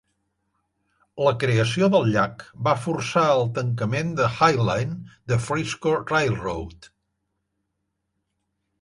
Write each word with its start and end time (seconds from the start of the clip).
La 1.27 1.33
creació 1.43 1.89
del 1.97 2.07
llac 2.15 2.41
va 2.69 2.73
forçar 2.87 3.27
el 3.35 3.43
tancament 3.59 4.17
de 4.23 4.33
"Highline" 4.41 4.99
de 5.35 5.41
Frisco 5.51 5.97
Railroad. 6.03 6.93